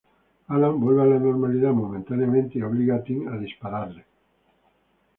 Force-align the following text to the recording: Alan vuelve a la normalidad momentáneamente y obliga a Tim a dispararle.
Alan 0.47 0.79
vuelve 0.81 1.03
a 1.03 1.05
la 1.05 1.19
normalidad 1.19 1.73
momentáneamente 1.73 2.57
y 2.57 2.63
obliga 2.63 2.95
a 2.95 3.03
Tim 3.03 3.27
a 3.27 3.37
dispararle. 3.37 4.03